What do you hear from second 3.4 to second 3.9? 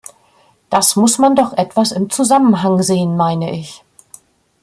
ich.